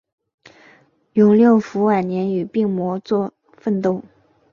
[1.13, 2.99] 永六辅晚年与病魔
[3.55, 4.01] 奋斗。